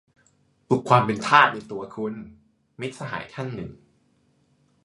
[0.67, 2.13] "ปลุกความเป็นทาสในตัวคุณ"-
[2.79, 3.71] มิตรสหายท่านหนึ่ง